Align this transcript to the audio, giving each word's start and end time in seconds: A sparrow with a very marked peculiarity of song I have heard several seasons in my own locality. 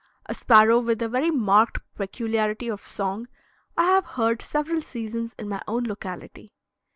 A 0.25 0.33
sparrow 0.33 0.79
with 0.79 0.99
a 1.03 1.07
very 1.07 1.29
marked 1.29 1.77
peculiarity 1.93 2.67
of 2.71 2.81
song 2.81 3.27
I 3.77 3.83
have 3.83 4.05
heard 4.07 4.41
several 4.41 4.81
seasons 4.81 5.35
in 5.37 5.47
my 5.47 5.61
own 5.67 5.83
locality. 5.83 6.49